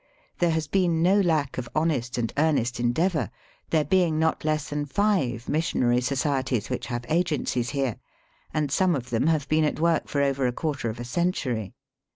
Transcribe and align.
There 0.39 0.49
has 0.49 0.65
been 0.67 1.03
no 1.03 1.19
lack 1.21 1.59
of 1.59 1.69
honest 1.75 2.17
and 2.17 2.33
earnest 2.35 2.79
endeavour, 2.79 3.29
there 3.69 3.85
being 3.85 4.17
not 4.17 4.43
less 4.43 4.71
than 4.71 4.87
five 4.87 5.47
missionary 5.47 6.01
societies 6.01 6.71
which 6.71 6.87
have 6.87 7.05
agencies 7.07 7.69
here, 7.69 7.97
and 8.51 8.71
some 8.71 8.95
of 8.95 9.11
them 9.11 9.27
have 9.27 9.47
been 9.47 9.63
at 9.63 9.79
work 9.79 10.07
for 10.07 10.23
over 10.23 10.47
a 10.47 10.51
quarter 10.53 10.89
of 10.89 10.99
a 10.99 11.05
century. 11.05 11.75